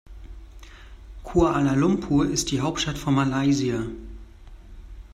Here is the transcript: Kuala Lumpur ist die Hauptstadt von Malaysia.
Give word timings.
Kuala 1.23 1.75
Lumpur 1.75 2.25
ist 2.27 2.49
die 2.49 2.59
Hauptstadt 2.61 2.97
von 2.97 3.13
Malaysia. 3.13 3.83